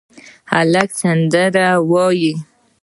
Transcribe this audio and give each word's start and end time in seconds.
هلک 0.51 0.89
سندرې 1.01 1.65
وايي 1.91 2.31